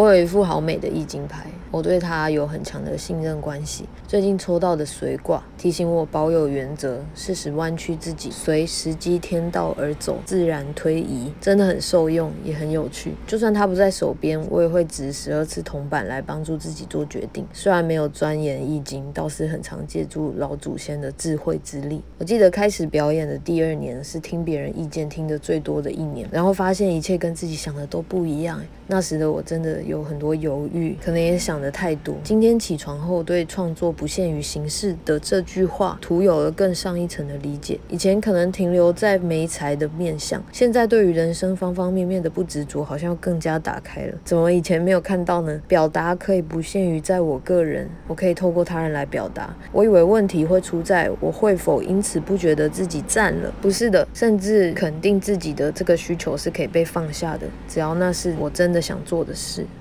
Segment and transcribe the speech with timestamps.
[0.00, 3.84] 我有一副好美的易经牌，我对它有很强的信任关系。
[4.08, 13.12] 最近抽到的随卦提醒我保有原则，适时弯曲自己，随时机天道而走，自然推移，真的很受用，也很有趣。
[13.26, 17.46] 就算它不在手边，我也会掷十二次 铜板来帮助自己做决定。
[17.52, 22.00] 虽然没有钻研易经，倒是很常借助老祖先的智慧之力。
[22.16, 28.58] 我记得开始表演的第二年是听别人意见听得最多的一年，然后发现一切跟自己想的都不一样。
[28.86, 32.14] 那时的我真的有很多犹豫，可能也想的太多。
[32.24, 37.78] 今天起床后，对创作不限于形式的这句话，徒有了更上一层的理解。
[37.88, 44.14] 以前可能停留在没才的面相，现在对于人生方方面面的不执着，好像更加打开了。
[44.24, 45.60] 怎么以前没有看到呢？
[45.68, 49.54] 表达可以不限于在我个人，我可以透过他人来表达。
[49.72, 53.54] 我以为问题会出在我会否因此不觉得自己占了？
[53.62, 58.80] 不是的，甚至肯定自己的这个需求是可以被放下的，只要那是我真的。
[58.80, 59.66] 想做的事。